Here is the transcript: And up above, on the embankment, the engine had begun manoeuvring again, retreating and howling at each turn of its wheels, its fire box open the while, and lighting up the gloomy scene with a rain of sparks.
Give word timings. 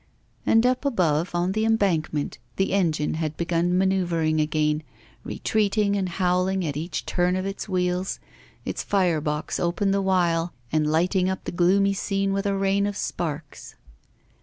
And 0.47 0.65
up 0.65 0.83
above, 0.83 1.29
on 1.35 1.51
the 1.51 1.63
embankment, 1.63 2.39
the 2.55 2.73
engine 2.73 3.13
had 3.21 3.37
begun 3.37 3.77
manoeuvring 3.77 4.41
again, 4.41 4.81
retreating 5.23 5.95
and 5.95 6.09
howling 6.09 6.65
at 6.65 6.75
each 6.75 7.05
turn 7.05 7.35
of 7.35 7.45
its 7.45 7.69
wheels, 7.69 8.19
its 8.65 8.81
fire 8.81 9.21
box 9.21 9.59
open 9.59 9.91
the 9.91 10.01
while, 10.01 10.53
and 10.71 10.89
lighting 10.91 11.29
up 11.29 11.43
the 11.43 11.51
gloomy 11.51 11.93
scene 11.93 12.33
with 12.33 12.47
a 12.47 12.57
rain 12.57 12.87
of 12.87 12.97
sparks. 12.97 13.75